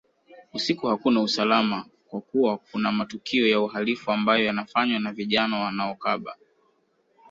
[0.53, 6.35] Usiku hakuna usalama kwa kuwa kuna matukio ya uhalifu ambayo yanafanywa na vijana wanaokaba